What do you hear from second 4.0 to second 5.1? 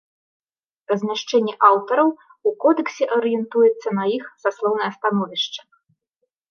на іх саслоўнае